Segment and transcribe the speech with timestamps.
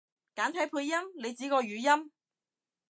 [0.33, 0.93] 簡體配音？
[1.15, 2.11] 你指個語音？